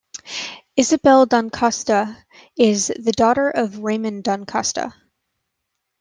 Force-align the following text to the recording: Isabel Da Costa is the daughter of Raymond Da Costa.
Isabel 0.75 1.27
Da 1.27 1.47
Costa 1.51 2.25
is 2.57 2.87
the 2.87 3.11
daughter 3.11 3.51
of 3.51 3.77
Raymond 3.83 4.23
Da 4.23 4.35
Costa. 4.45 4.95